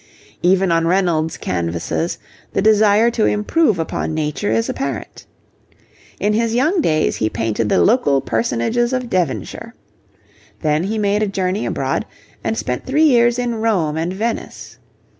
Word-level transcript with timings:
Even 0.41 0.71
on 0.71 0.87
Reynolds' 0.87 1.37
canvases 1.37 2.17
the 2.53 2.61
desire 2.63 3.11
to 3.11 3.27
improve 3.27 3.77
upon 3.77 4.15
nature 4.15 4.49
is 4.51 4.67
apparent. 4.67 5.27
In 6.19 6.33
his 6.33 6.55
young 6.55 6.81
days 6.81 7.17
he 7.17 7.29
painted 7.29 7.69
the 7.69 7.83
local 7.83 8.19
personages 8.19 8.93
of 8.93 9.11
Devonshire. 9.11 9.75
Then 10.61 10.85
he 10.85 10.97
made 10.97 11.21
a 11.21 11.27
journey 11.27 11.67
abroad 11.67 12.07
and 12.43 12.57
spent 12.57 12.87
three 12.87 13.03
years 13.03 13.37
in 13.37 13.53
Rome 13.53 13.95
and 13.95 14.11
Venice. 14.11 14.79